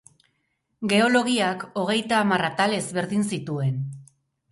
Geologiak 0.93 1.65
hogeita 1.81 2.17
hamar 2.21 2.45
atal 2.47 2.73
ezberdin 2.79 3.27
zituen. 3.37 3.77